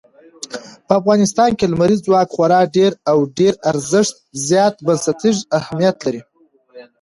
په 0.85 0.93
افغانستان 0.99 1.49
کې 1.57 1.65
لمریز 1.71 1.99
ځواک 2.07 2.27
خورا 2.35 2.61
ډېر 2.75 2.91
او 3.11 3.17
ډېر 3.37 3.53
زیات 4.47 4.75
بنسټیز 4.85 5.37
اهمیت 5.59 5.95
لري. 6.05 6.21